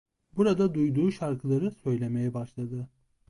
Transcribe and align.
Burada 0.35 0.73
duyduğu 0.73 1.11
şarkıları 1.11 1.71
söylemeye 1.71 2.33
başladı. 2.33 2.89